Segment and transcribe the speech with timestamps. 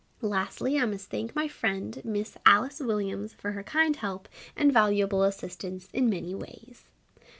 [0.23, 5.21] Lastly I must thank my friend Miss Alice Williams for her kind help and valuable
[5.21, 6.85] assistance in many ways.